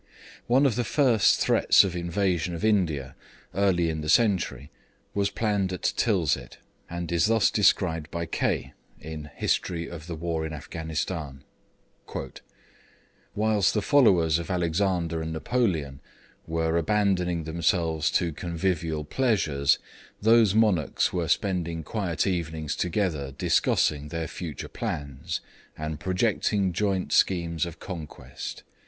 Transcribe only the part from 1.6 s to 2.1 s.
of